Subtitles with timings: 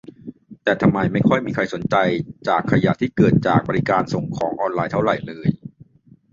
[0.63, 1.95] แต่ทำไมไม่ค่อยมีใครสนใจ
[2.47, 5.47] จากขยะที่เกิดจากบริการส่งของออนไลน์เท่าไหร่เลย